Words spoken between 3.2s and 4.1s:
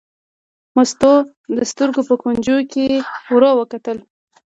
ور وکتل.